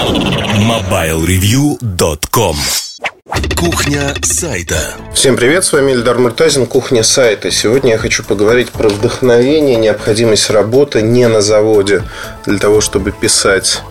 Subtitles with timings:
[0.00, 2.56] MobileReview.com
[3.54, 4.94] Кухня сайта.
[5.12, 7.50] Всем привет, с вами Эльдар Муртазин, Кухня сайта.
[7.50, 12.02] Сегодня я хочу поговорить про вдохновение, необходимость работы не на заводе
[12.46, 13.82] для того, чтобы писать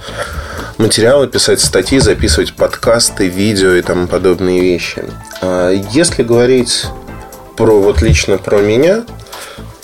[0.80, 5.06] материалы, писать статьи, записывать подкасты, видео и тому подобные вещи.
[5.42, 6.88] А если говорить
[7.56, 9.04] про вот лично про меня,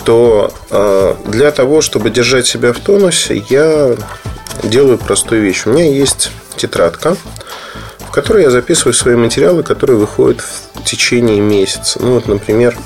[0.04, 3.94] то а, для того, чтобы держать себя в тонусе, я
[4.62, 5.66] делаю простую вещь.
[5.66, 7.16] У меня есть тетрадка,
[7.98, 12.00] в которой я записываю свои материалы, которые выходят в течение месяца.
[12.02, 12.76] Ну вот, например,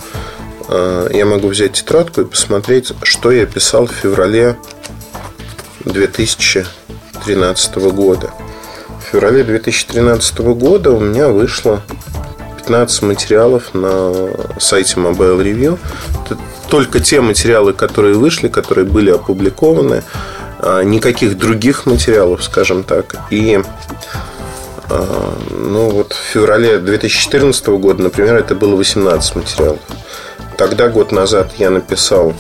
[0.69, 4.57] а, я могу взять тетрадку и посмотреть, что я писал в феврале
[5.85, 8.31] 2013 года.
[9.01, 11.83] В феврале 2013 года у меня вышло
[12.59, 15.79] 15 материалов на сайте Mobile Review.
[16.25, 20.05] Это только те материалы, которые вышли, которые были опубликованы.
[20.63, 23.17] А, никаких других материалов, скажем так.
[23.31, 23.63] И
[24.89, 29.81] а, ну вот в феврале 2014 года, например, это было 18 материалов.
[30.57, 32.35] Тогда, год назад, я написал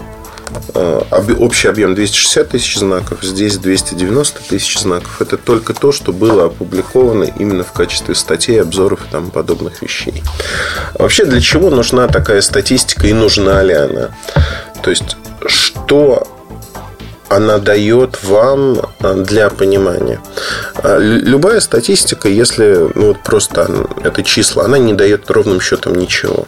[0.74, 1.02] Э,
[1.38, 5.20] общий объем 260 тысяч знаков, здесь 290 тысяч знаков.
[5.20, 10.22] Это только то, что было опубликовано именно в качестве статей, обзоров и тому подобных вещей.
[10.94, 14.10] вообще, для чего нужна такая статистика и нужна ли она?
[14.82, 16.26] То есть, что
[17.30, 20.20] она дает вам э, для понимания.
[20.82, 26.46] Э, любая статистика, если ну, вот просто это числа, она не дает ровным счетом ничего.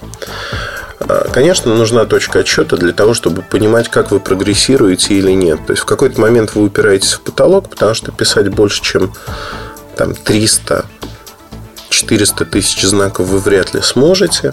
[0.99, 5.65] А, конечно, нужна точка отсчета для того, чтобы понимать, как вы прогрессируете или нет.
[5.67, 9.15] То есть в какой-то момент вы упираетесь в потолок, потому что писать больше, чем
[9.97, 10.85] там, 300
[11.91, 14.53] 400 тысяч знаков вы вряд ли сможете.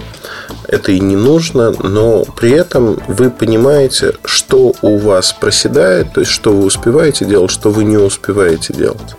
[0.72, 6.32] Это и не нужно, но при этом вы понимаете, что у вас проседает, то есть
[6.32, 9.16] что вы успеваете делать, что вы не успеваете делать.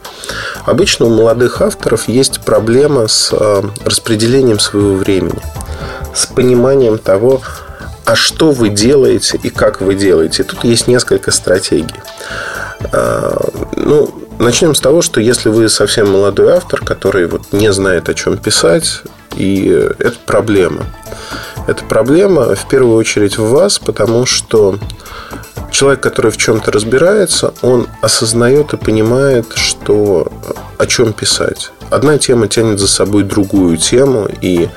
[0.64, 5.40] Обычно у молодых авторов есть проблема с а, распределением своего времени
[6.14, 7.40] с пониманием того,
[8.04, 10.42] а что вы делаете и как вы делаете.
[10.42, 11.94] Тут есть несколько стратегий.
[12.92, 18.08] А, ну, начнем с того, что если вы совсем молодой автор, который вот не знает,
[18.08, 19.02] о чем писать,
[19.36, 19.68] и
[19.98, 20.84] это проблема.
[21.66, 24.78] Это проблема в первую очередь в вас, потому что
[25.70, 30.30] человек, который в чем-то разбирается, он осознает и понимает, что
[30.78, 31.70] о чем писать.
[31.90, 34.68] Одна тема тянет за собой другую тему, и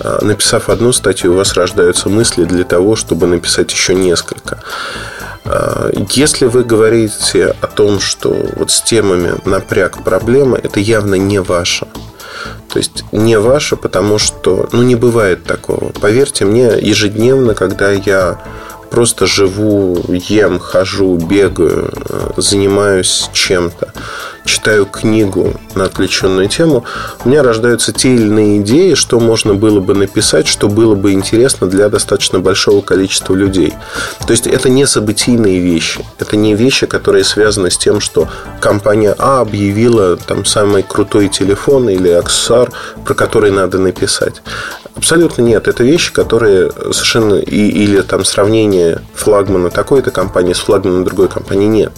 [0.00, 4.60] а, написав одну статью, у вас рождаются мысли для того, чтобы написать еще несколько.
[6.10, 11.86] Если вы говорите о том, что вот с темами напряг проблема, это явно не ваше.
[12.74, 15.92] То есть не ваше, потому что ну, не бывает такого.
[15.92, 18.42] Поверьте мне, ежедневно, когда я
[18.90, 23.92] просто живу, ем, хожу, бегаю, э, занимаюсь чем-то,
[24.44, 26.84] читаю книгу на отвлеченную тему,
[27.24, 31.12] у меня рождаются те или иные идеи, что можно было бы написать, что было бы
[31.12, 33.74] интересно для достаточно большого количества людей.
[34.26, 36.04] То есть это не событийные вещи.
[36.18, 38.28] Это не вещи, которые связаны с тем, что
[38.60, 42.70] компания А объявила там самый крутой телефон или аксессуар,
[43.04, 44.42] про который надо написать.
[44.96, 45.66] Абсолютно нет.
[45.66, 47.34] Это вещи, которые совершенно...
[47.34, 51.92] И, или там сравнение флагмана такой-то компании с флагманом другой компании нет.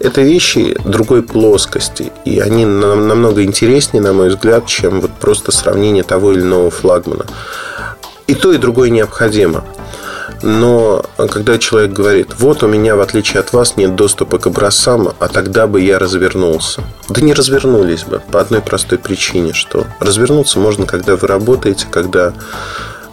[0.00, 2.12] Это вещи другой плоскости.
[2.24, 7.26] И они намного интереснее, на мой взгляд, чем вот просто сравнение того или иного флагмана.
[8.26, 9.64] И то, и другое необходимо.
[10.42, 15.12] Но когда человек говорит, вот у меня, в отличие от вас, нет доступа к образцам,
[15.18, 16.82] а тогда бы я развернулся.
[17.08, 22.34] Да не развернулись бы по одной простой причине, что развернуться можно, когда вы работаете, когда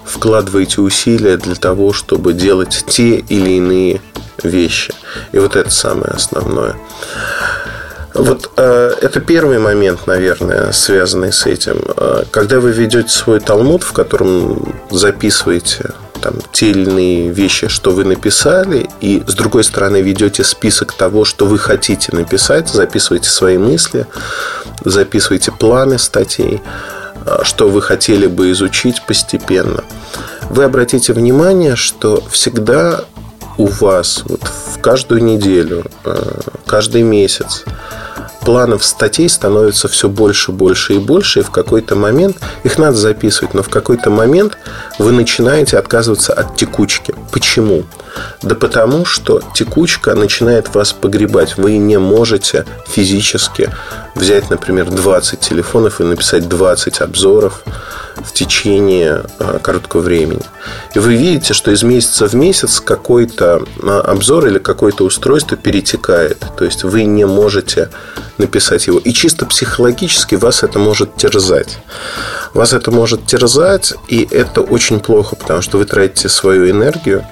[0.06, 4.02] вкладываете усилия для того, чтобы делать те или иные
[4.44, 4.94] вещи.
[5.32, 6.76] И вот это самое основное.
[8.14, 11.82] Вот э, это первый момент, наверное, связанный с этим.
[11.98, 15.92] Э, когда вы ведете свой талмуд, в котором записываете
[16.24, 21.26] там, те или иные вещи, что вы написали, и с другой стороны ведете список того,
[21.26, 24.08] что вы хотите написать, записываете свои мысли,
[24.86, 26.62] записываете планы статей,
[27.26, 29.84] а, что вы хотели бы изучить постепенно.
[30.50, 33.04] Вы обратите внимание, что всегда
[33.58, 37.66] у вас вот в каждую неделю, а, каждый месяц
[38.44, 43.54] планов статей становится все больше, больше и больше, и в какой-то момент их надо записывать,
[43.54, 44.58] но в какой-то момент
[45.00, 47.16] вы начинаете отказываться от текучки.
[47.32, 47.84] Почему?
[48.42, 51.58] Да потому, что текучка начинает вас погребать.
[51.58, 53.70] Вы не можете физически
[54.16, 57.64] взять, например, 20 телефонов и написать 20 обзоров
[58.16, 60.44] в течение а, короткого времени.
[60.94, 66.46] И вы видите, что из месяца в месяц какой-то а, обзор или какое-то устройство перетекает.
[66.58, 67.90] То есть вы не можете
[68.38, 69.00] написать его.
[69.00, 71.78] И чисто психологически вас это может терзать.
[72.54, 77.26] Вас это может терзать, и это очень плохо, потому что вы тратите свою энергию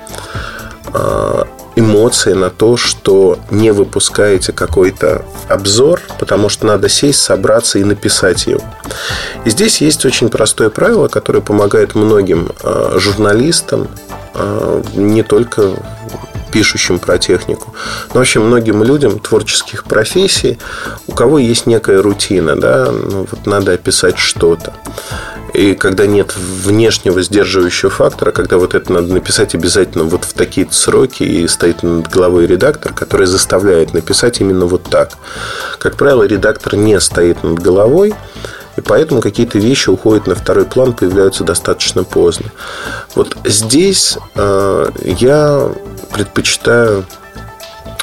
[0.94, 7.84] а, эмоции на то, что не выпускаете какой-то обзор, потому что надо сесть, собраться и
[7.84, 8.62] написать его.
[9.46, 13.88] И здесь есть очень простое правило, которое помогает многим э, журналистам,
[14.34, 15.76] э, не только
[16.52, 17.74] пишущим про технику,
[18.14, 20.60] но вообще многим людям творческих профессий,
[21.08, 24.74] у кого есть некая рутина, да, ну, вот надо описать что-то.
[25.54, 30.68] И когда нет внешнего сдерживающего фактора, когда вот это надо написать обязательно вот в такие
[30.72, 35.18] сроки, и стоит над головой редактор, который заставляет написать именно вот так.
[35.78, 38.14] Как правило, редактор не стоит над головой,
[38.78, 42.48] и поэтому какие-то вещи уходят на второй план, появляются достаточно поздно.
[43.16, 45.70] Вот здесь э, я
[46.14, 47.06] предпочитаю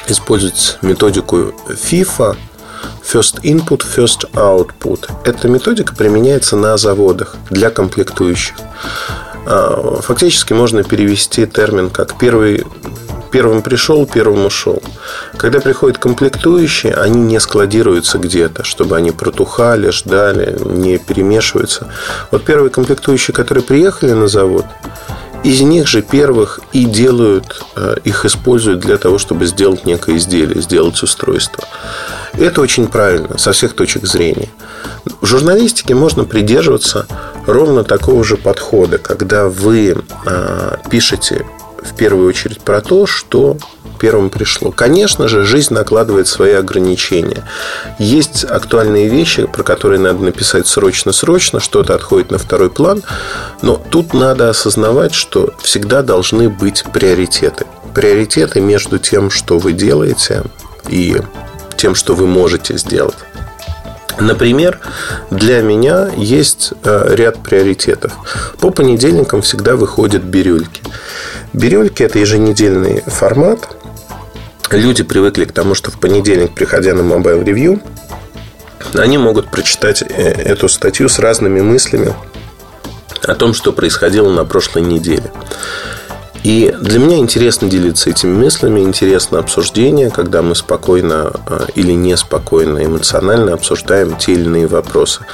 [0.07, 2.35] использовать методику FIFA–
[3.11, 5.09] First Input, First Output.
[5.25, 8.55] Эта методика применяется на заводах для комплектующих.
[9.47, 12.65] А, фактически можно перевести термин как первый
[13.31, 14.81] первым пришел, первым ушел.
[15.37, 21.87] Когда приходят комплектующие, они не складируются где-то, чтобы они протухали, ждали, не перемешиваются.
[22.31, 24.65] Вот первые комплектующие, которые приехали на завод,
[25.43, 30.61] из них же первых и делают, э, их используют для того, чтобы сделать некое изделие,
[30.61, 31.63] сделать устройство.
[32.33, 34.49] Это очень правильно со всех точек зрения.
[35.21, 37.07] В журналистике можно придерживаться
[37.45, 39.95] ровно такого же подхода, когда вы
[40.25, 41.45] э, пишете
[41.83, 43.57] в первую очередь про то, что
[43.99, 44.71] первым пришло.
[44.71, 47.43] Конечно же, жизнь накладывает свои ограничения.
[47.99, 53.03] Есть актуальные вещи, про которые надо написать срочно-срочно, что-то отходит на второй план.
[53.61, 57.65] Но тут надо осознавать, что всегда должны быть приоритеты.
[57.93, 60.43] Приоритеты между тем, что вы делаете,
[60.87, 61.17] и
[61.75, 63.17] тем, что вы можете сделать.
[64.19, 64.79] Например,
[65.31, 68.13] для меня есть э, ряд приоритетов.
[68.59, 70.81] По понедельникам всегда выходят бирюльки.
[71.53, 73.75] Бирюльки– это еженедельный формат.
[74.71, 77.81] Люди привыкли к тому, что в понедельник, приходя на Mobile Review,
[78.93, 82.13] они могут прочитать э, эту статью с разными мыслями
[83.23, 85.31] о том, что происходило на прошлой неделе.
[86.43, 92.85] И для меня интересно делиться этими мыслями, интересно обсуждение, когда мы спокойно а, или неспокойно,
[92.85, 95.25] эмоционально обсуждаем те или иные вопросы.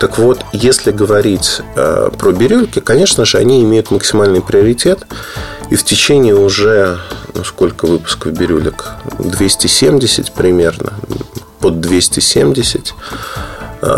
[0.00, 5.06] Так вот, если говорить а, про бирюльки, конечно же, они имеют максимальный приоритет.
[5.70, 6.98] И в течение уже,
[7.34, 8.92] ну, сколько выпусков бирюлек?
[9.18, 10.92] 270 примерно,
[11.60, 12.94] под 270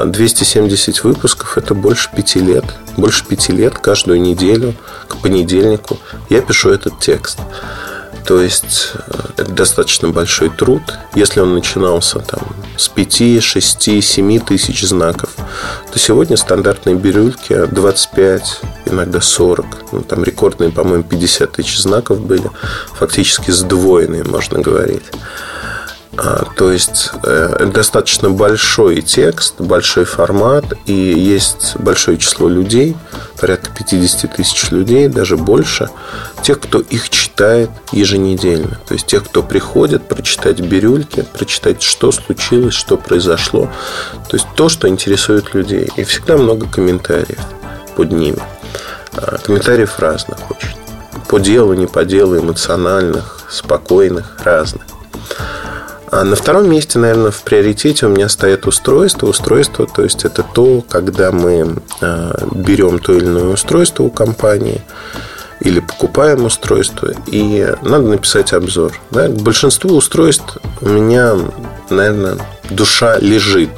[0.07, 2.65] 270 выпусков– это больше пяти лет.
[2.97, 4.75] Больше пяти лет каждую неделю
[5.07, 5.99] к понедельнику
[6.29, 7.39] я пишу этот текст.
[8.27, 10.83] То есть э, это достаточно большой труд.
[11.15, 12.41] Если он начинался там,
[12.77, 15.31] с 5, 6, 7 тысяч знаков,
[15.97, 19.93] то сегодня стандартные бирюльки 25, иногда 40.
[19.93, 22.51] Ну, там рекордные, по-моему, 50 тысяч знаков были.
[22.99, 25.05] Фактически сдвоенные, можно говорить.
[26.19, 32.95] А, то есть э, достаточно большой текст, большой формат, и есть большое число людей,
[33.41, 35.89] порядка 50 тысяч людей, даже больше,
[36.43, 37.26] тех, кто их читает
[37.93, 38.79] еженедельно.
[38.87, 43.71] То есть тех, кто приходит прочитать бирюльки, прочитать, что случилось, что произошло.
[44.29, 45.89] То есть то, что интересует людей.
[45.97, 47.41] И всегда много комментариев
[47.95, 48.43] под ними.
[49.17, 50.77] А, комментариев разных очень.
[51.29, 54.83] По делу, не по делу, эмоциональных, спокойных, разных.
[56.11, 59.27] А на втором месте, наверное, в приоритете у меня стоит устройство.
[59.27, 64.83] Устройство, то есть это то, когда мы а, берем то или иное устройство у компании
[65.67, 68.93] или покупаем устройство, и надо написать обзор.
[69.11, 69.29] Да?
[69.29, 71.35] К большинству устройств у меня,
[71.91, 72.39] наверное,
[72.71, 73.71] душа лежит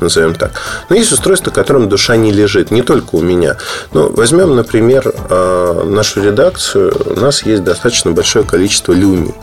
[0.00, 0.52] назовем так.
[0.90, 3.56] Но есть устройства, которым душа не лежит, не только у меня.
[3.92, 6.92] Ну, возьмем, например, а, нашу редакцию.
[7.06, 9.34] У нас есть достаточно большое количество люмий.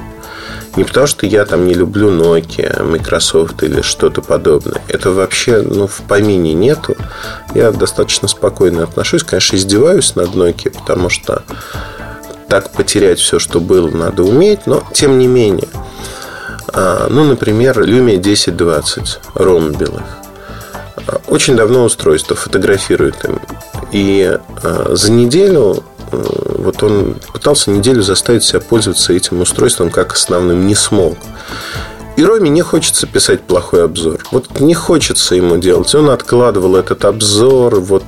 [0.78, 4.82] Не потому, что я там не люблю Nokia, Microsoft или что-то подобное.
[4.88, 6.96] Это вообще ну, в помине нету.
[7.54, 9.24] Я достаточно спокойно отношусь.
[9.24, 11.44] Конечно, издеваюсь над Nokia, потому что
[12.52, 14.68] так потерять все, что было, надо уметь.
[14.68, 15.70] Но, тем не менее.
[16.68, 20.04] А, ну, например, Lumia 1020 ромбелых.
[21.28, 23.40] Очень давно устройство фотографирует им.
[23.94, 25.82] И а, за неделю
[26.12, 31.16] вот он пытался неделю заставить себя пользоваться этим устройством как основным, не смог.
[32.18, 34.24] И Роме не хочется писать плохой обзор.
[34.32, 35.94] Вот не хочется ему делать.
[35.96, 37.80] Он откладывал этот обзор.
[37.80, 38.04] Вот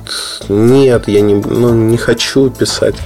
[0.48, 2.96] нет, я не, ну, не хочу писать.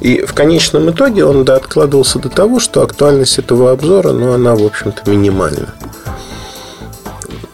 [0.00, 4.56] И в конечном итоге он да, откладывался до того, что актуальность этого обзора, ну, она,
[4.56, 5.74] в общем-то, минимальна.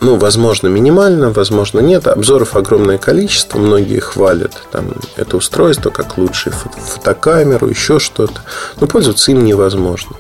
[0.01, 2.07] Ну, возможно, минимально, возможно, нет.
[2.07, 8.41] Обзоров огромное количество, многие хвалят там, это устройство как лучшую фотокамеру, еще что-то.
[8.81, 10.17] Но пользоваться им невозможно.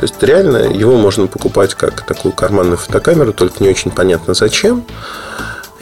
[0.00, 4.86] То есть реально его можно покупать как такую карманную фотокамеру, только не очень понятно зачем,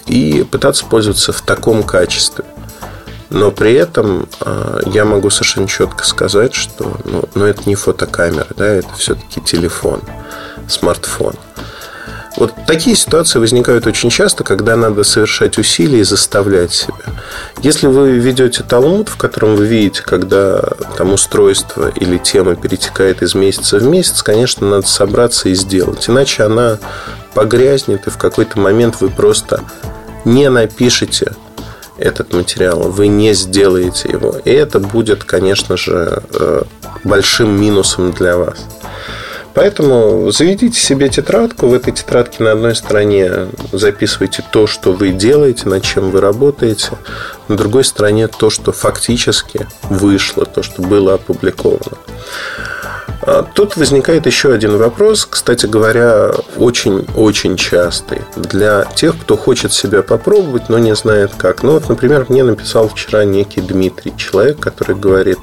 [0.07, 2.45] и пытаться пользоваться в таком качестве.
[3.31, 8.49] Но при этом э, я могу совершенно четко сказать, что ну, ну, это не фотокамера,
[8.57, 10.01] да, это все-таки телефон,
[10.67, 11.35] смартфон.
[12.39, 16.95] Вот такие ситуации возникают очень часто, когда надо совершать усилия и заставлять себя.
[17.63, 20.61] Если вы ведете талмуд, в котором вы видите, когда
[20.97, 26.09] там устройство или тема перетекает из месяца в месяц, конечно, надо собраться и сделать.
[26.09, 26.79] Иначе она
[27.35, 29.65] погрязнет, и в какой-то момент вы просто
[30.25, 31.33] не напишете
[31.97, 34.37] этот материал, вы не сделаете его.
[34.45, 36.63] И это будет, конечно же, э,
[37.03, 38.59] большим минусом для вас.
[39.59, 41.67] Поэтому заведите себе тетрадку.
[41.67, 46.91] В этой тетрадке на одной стороне записывайте то, что вы делаете, над чем вы работаете.
[47.49, 51.99] На другой стороне то, что фактически вышло, то, что было опубликовано.
[53.31, 60.03] А тут возникает еще один вопрос, кстати говоря, очень-очень частый для тех, кто хочет себя
[60.03, 61.63] попробовать, но не знает как.
[61.63, 65.39] Ну вот, например, мне написал вчера некий Дмитрий, человек, который говорит,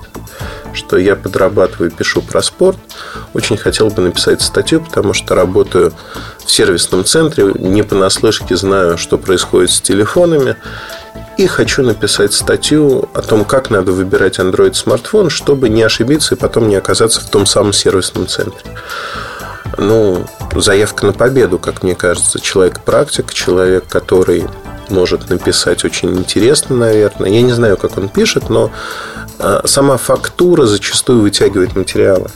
[0.73, 2.77] что я подрабатываю, пишу про спорт.
[3.35, 5.93] Очень хотел бы написать статью, потому что работаю
[6.43, 10.55] в сервисном центре, не понаслышке знаю, что происходит с телефонами.
[11.37, 16.37] И хочу написать статью о том, как надо выбирать Android смартфон, чтобы не ошибиться и
[16.37, 18.71] потом не оказаться в том самом сервисном центре.
[19.77, 20.25] Ну,
[20.55, 22.39] заявка на победу, как мне кажется.
[22.39, 24.45] Человек-практик, человек, который
[24.89, 27.29] может написать очень интересно, наверное.
[27.29, 28.71] Я не знаю, как он пишет, но
[29.37, 32.29] а, сама фактура зачастую вытягивает материалы.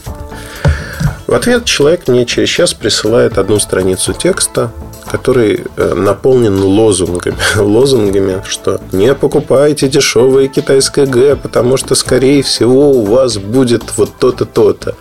[1.26, 4.72] В ответ человек мне через час присылает одну страницу текста,
[5.10, 7.36] который э, наполнен лозунгами.
[7.56, 14.10] лозунгами, что не покупайте дешевое китайское Г, потому что, скорее всего, у вас будет вот
[14.18, 14.94] то-то, то-то.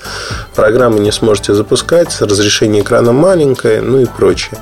[0.55, 4.57] Программы не сможете запускать, разрешение экрана маленькое, ну и прочее.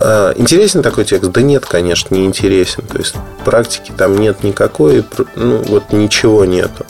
[0.00, 1.30] А, интересен такой текст?
[1.32, 2.84] Да нет, конечно, не интересен.
[2.84, 3.14] То есть
[3.44, 6.86] практики там нет никакой, ну вот ничего нету.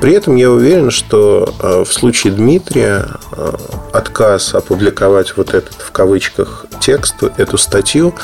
[0.00, 3.58] При этом я уверен, что а, в случае Дмитрия а,
[3.92, 8.14] отказ опубликовать вот этот в кавычках текст, эту статью,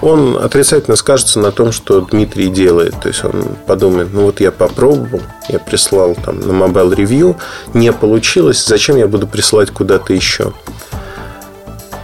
[0.00, 2.94] он отрицательно скажется на том, что Дмитрий делает.
[3.00, 7.36] То есть он подумает, ну вот я попробовал, я прислал там на Mobile Review,
[7.74, 10.52] не получилось, зачем я буду присылать куда-то еще?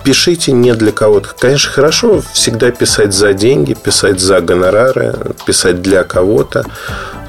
[0.04, 1.30] Пишите не для кого-то.
[1.38, 5.14] Конечно, хорошо всегда писать за деньги, писать за гонорары,
[5.46, 6.64] писать для кого-то.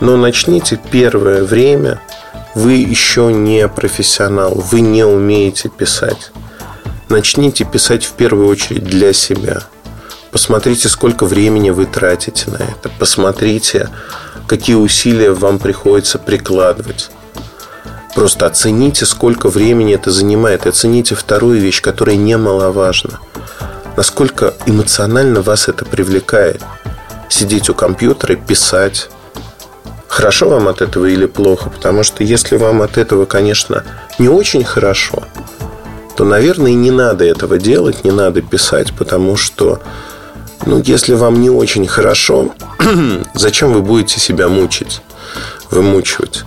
[0.01, 2.01] Но начните первое время.
[2.55, 6.31] Вы еще не профессионал, вы не умеете писать.
[7.09, 9.63] Начните писать в первую очередь для себя.
[10.31, 12.89] Посмотрите, сколько времени вы тратите на это.
[12.99, 13.89] Посмотрите,
[14.47, 17.11] какие усилия вам приходится прикладывать.
[18.15, 20.65] Просто оцените, сколько времени это занимает.
[20.65, 23.19] И оцените вторую вещь, которая немаловажна.
[23.97, 26.61] Насколько эмоционально вас это привлекает.
[27.29, 29.09] Сидеть у компьютера, писать.
[30.07, 31.69] Хорошо вам от этого или плохо?
[31.69, 33.83] Потому что если вам от этого, конечно,
[34.19, 35.23] не очень хорошо,
[36.15, 39.81] то, наверное, не надо этого делать, не надо писать, потому что,
[40.67, 42.53] ну, если вам не очень хорошо,
[43.33, 45.01] зачем вы будете себя мучить,
[45.71, 46.45] вымучивать?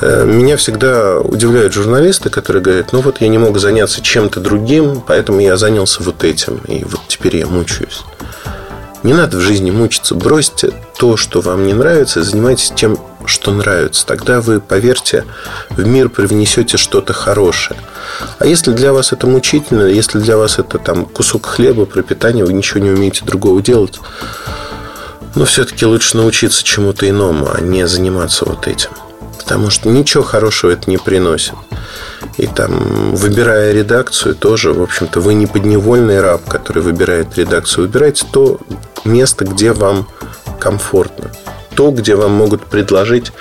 [0.00, 5.02] Э, меня всегда удивляют журналисты, которые говорят, ну вот я не мог заняться чем-то другим,
[5.06, 8.02] поэтому я занялся вот этим, и вот теперь я мучаюсь.
[9.04, 10.16] Не надо в жизни мучиться.
[10.16, 14.04] Бросьте то, что вам не нравится, и занимайтесь тем, что нравится.
[14.04, 15.24] Тогда вы, поверьте,
[15.70, 17.78] в мир привнесете что-то хорошее.
[18.40, 22.52] А если для вас это мучительно, если для вас это там кусок хлеба, пропитание, вы
[22.52, 24.00] ничего не умеете другого делать,
[25.34, 28.90] но ну, все-таки лучше научиться чему-то иному, а не заниматься вот этим
[29.38, 31.54] потому что ничего хорошего это не приносит.
[32.36, 37.86] И там, выбирая редакцию, тоже, в общем-то, вы не подневольный раб, который выбирает редакцию.
[37.86, 38.58] Выбирайте то
[39.04, 40.06] место, где вам
[40.60, 41.30] комфортно.
[41.74, 43.32] То, где вам могут предложить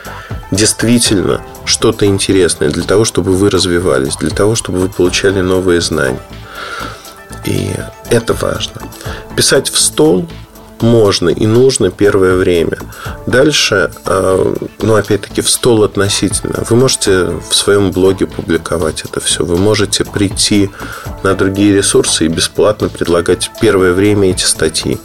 [0.51, 6.21] действительно что-то интересное для того, чтобы вы развивались, для того, чтобы вы получали новые знания.
[7.45, 7.71] И
[8.09, 8.81] это важно.
[9.35, 10.27] Писать в стол
[10.81, 12.77] можно и нужно первое время.
[13.25, 16.63] Дальше, э, ну, опять-таки, в стол относительно.
[16.69, 19.43] Вы можете в своем блоге публиковать это все.
[19.43, 20.69] Вы можете прийти
[21.23, 24.99] на другие ресурсы и бесплатно предлагать первое время эти статьи.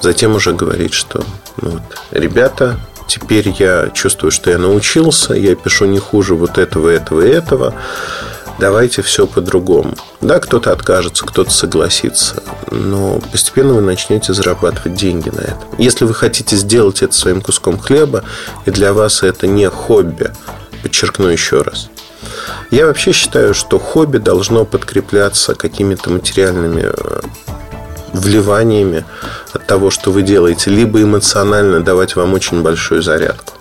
[0.00, 1.24] Затем уже говорить, что
[1.60, 1.82] ну, вот,
[2.12, 7.74] ребята, теперь я чувствую, что я научился, я пишу не хуже вот этого, этого этого
[8.58, 9.94] давайте все по-другому.
[10.20, 15.64] Да, кто-то откажется, кто-то согласится, но постепенно вы начнете зарабатывать деньги на этом.
[15.78, 18.24] Если вы хотите сделать это своим куском хлеба,
[18.66, 20.32] и для вас это не хобби,
[20.82, 21.88] подчеркну еще раз,
[22.70, 27.20] я вообще считаю, что хобби должно подкрепляться какими-то материальными э,
[28.12, 29.04] вливаниями
[29.52, 33.54] от того, что вы делаете, либо эмоционально давать вам очень большую зарядку.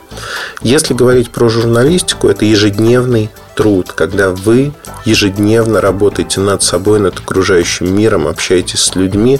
[0.62, 4.71] Если говорить про журналистику, это ежедневный труд, когда вы
[5.03, 9.39] ежедневно работаете над собой, над окружающим миром, общаетесь с людьми,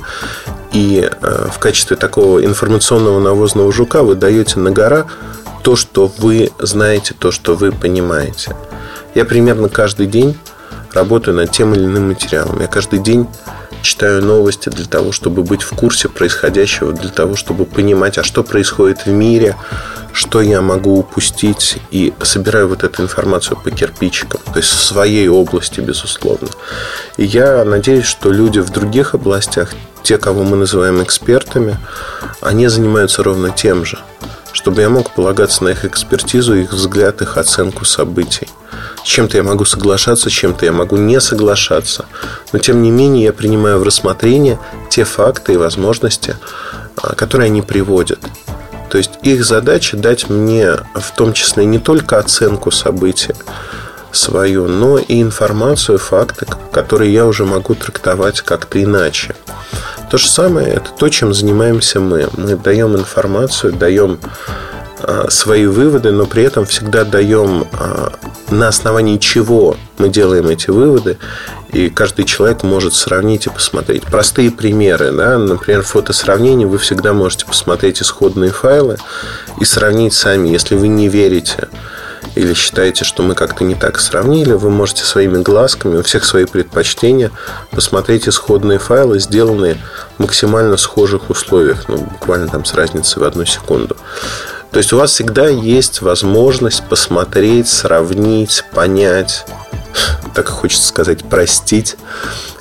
[0.74, 5.06] и э, в качестве такого информационного навозного жука вы даете на гора
[5.62, 8.56] то, что вы знаете, то, что вы понимаете.
[9.14, 10.36] Я примерно каждый день
[10.94, 12.60] работаю над тем или иным материалом.
[12.60, 13.28] Я каждый день
[13.84, 18.44] читаю новости для того, чтобы быть в курсе происходящего, для того, чтобы понимать, а что
[18.44, 19.56] происходит в мире,
[20.18, 25.28] что я могу упустить, и собираю вот эту информацию по кирпичикам, то есть в своей
[25.28, 26.48] области, безусловно.
[27.18, 31.78] И я надеюсь, что люди в других областях, те, кого мы называем экспертами,
[32.42, 34.00] они занимаются ровно тем же,
[34.54, 38.48] чтобы я мог полагаться на их экспертизу, их взгляд, их оценку событий.
[39.04, 42.06] С чем-то я могу соглашаться, с чем-то я могу не соглашаться.
[42.54, 44.58] Но, тем не менее, я принимаю в рассмотрение
[44.90, 46.38] те факты и возможности,
[46.96, 48.20] а, которые они приводят.
[48.90, 53.36] То есть их задача дать мне в том числе не только оценку события
[54.12, 59.36] свою, но и информацию, факты, которые я уже могу трактовать как-то иначе.
[60.10, 62.30] То же самое это то, чем занимаемся мы.
[62.38, 64.20] Мы даем информацию, даем
[65.30, 68.14] свои выводы, но при этом всегда даем а,
[68.50, 71.18] на основании чего мы делаем эти выводы,
[71.72, 74.04] и каждый человек может сравнить и посмотреть.
[74.04, 78.98] Простые примеры, да, например, фотосравнение, вы всегда можете посмотреть исходные файлы
[79.60, 80.50] и сравнить сами.
[80.50, 81.68] Если вы не верите
[82.36, 86.46] или считаете, что мы как-то не так сравнили, вы можете своими глазками, у всех свои
[86.46, 87.32] предпочтения,
[87.72, 89.78] посмотреть исходные файлы, сделанные
[90.18, 93.98] в максимально схожих условиях, ну, буквально там с разницей в одну секунду.
[94.72, 99.46] То есть у вас всегда есть возможность посмотреть, сравнить, понять,
[100.36, 101.96] так хочется сказать, простить,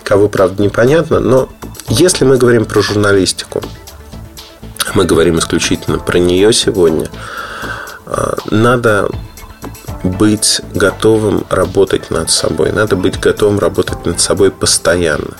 [0.03, 1.21] кого, правда, непонятно.
[1.21, 1.49] Но
[1.89, 3.63] если мы говорим про журналистику,
[4.95, 7.09] мы говорим исключительно про нее сегодня,
[8.07, 9.11] а, надо
[10.03, 12.73] быть готовым работать над собой.
[12.73, 15.35] Надо быть готовым работать над собой постоянно.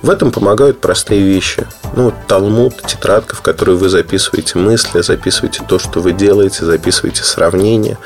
[0.00, 1.66] В этом помогают простые вещи.
[1.94, 7.98] Ну, талмуд, тетрадка, в которой вы записываете мысли, записываете то, что вы делаете, записываете сравнения.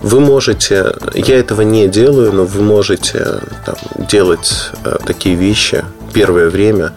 [0.00, 3.76] Вы можете, я этого не делаю, но вы можете там,
[4.08, 6.92] делать э, такие вещи первое время,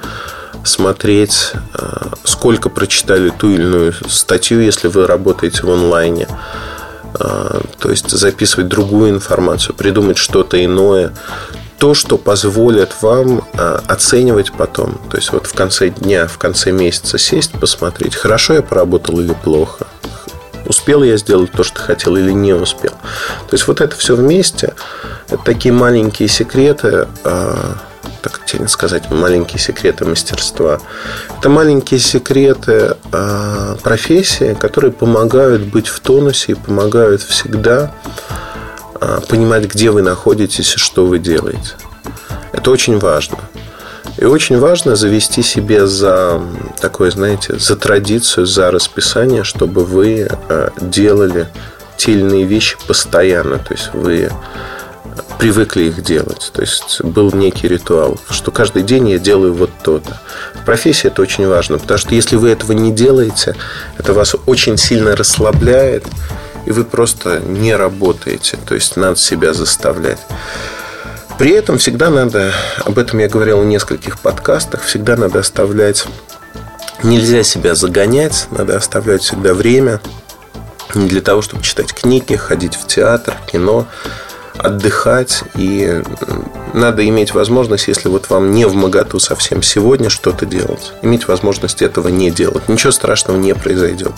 [0.64, 1.88] смотреть, э,
[2.24, 6.28] сколько прочитали ту или иную статью, если вы работаете в онлайне
[7.18, 11.14] то есть записывать другую информацию, придумать что-то иное,
[11.78, 15.00] то, что позволит вам а, оценивать потом.
[15.10, 19.34] То есть вот в конце дня, в конце месяца сесть, посмотреть, хорошо я поработал или
[19.34, 19.88] плохо.
[20.66, 22.92] Успел я сделать то, что хотел или не успел.
[22.92, 24.74] То есть вот это все вместе,
[25.30, 27.78] это такие маленькие секреты, а,
[28.22, 30.80] так тебе сказать, маленькие секреты мастерства.
[31.38, 37.94] Это маленькие секреты э, профессии, которые помогают быть в тонусе и помогают всегда
[39.00, 41.76] э, понимать, где вы находитесь и что вы делаете.
[42.52, 43.38] Это очень важно.
[44.18, 46.42] И очень важно завести себе за
[46.82, 51.48] такое, знаете, за традицию, за расписание, чтобы вы э, делали
[51.98, 53.60] те или иные вещи постоянно.
[53.60, 54.32] То есть вы
[55.40, 56.52] привыкли их делать.
[56.54, 60.20] То есть был некий ритуал, что каждый день я делаю вот то-то.
[60.56, 63.56] В профессии это очень важно, потому что если вы этого не делаете,
[63.98, 66.06] это вас очень сильно расслабляет,
[66.66, 68.58] и вы просто не работаете.
[68.66, 70.20] То есть надо себя заставлять.
[71.38, 72.52] При этом всегда надо,
[72.84, 76.06] об этом я говорил в нескольких подкастах, всегда надо оставлять,
[77.04, 80.02] нельзя себя загонять, надо оставлять всегда время
[80.96, 83.88] для того, чтобы читать книги, ходить в театр, кино,
[84.58, 86.02] отдыхать, и
[86.74, 91.82] надо иметь возможность, если вот вам не в моготу совсем сегодня что-то делать, иметь возможность
[91.82, 92.68] этого не делать.
[92.70, 94.14] Ничего страшного не произойдет.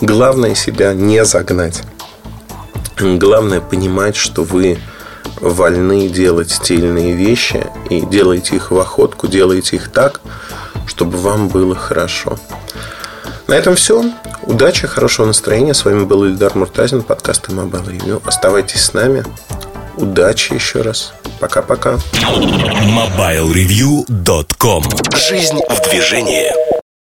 [0.00, 1.82] Главное себя не загнать.
[2.98, 4.78] Главное понимать, что вы
[5.40, 10.20] вольны делать иные вещи и делаете их в охотку, делаете их так,
[10.86, 12.38] чтобы вам было хорошо.
[13.48, 14.04] На этом все.
[14.42, 15.74] Удачи, хорошего настроения.
[15.74, 18.22] С вами был Ильдар Муртазин, подкаст Mobile Review.
[18.26, 19.24] Оставайтесь с нами.
[19.96, 21.12] Удачи еще раз.
[21.38, 21.98] Пока-пока.
[22.14, 26.75] MobileReview.com Жизнь в движении.